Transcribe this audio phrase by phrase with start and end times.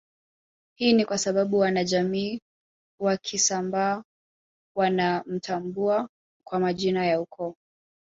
[0.75, 2.41] Hii ni kwasababu wanajamii
[2.99, 4.03] wa Kisambaa
[4.75, 6.09] wanatambuana
[6.43, 7.55] kwa majina ya ukoo